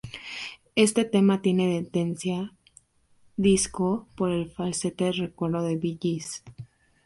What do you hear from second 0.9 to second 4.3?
tema tiene tendencia disco y